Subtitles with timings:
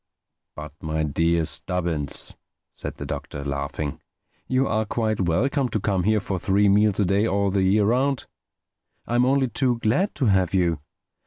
[0.55, 2.35] "But my dear Stubbins,"
[2.73, 4.01] said the Doctor, laughing,
[4.47, 7.85] "you are quite welcome to come here for three meals a day all the year
[7.85, 8.25] round.
[9.05, 10.79] I'm only too glad to have you.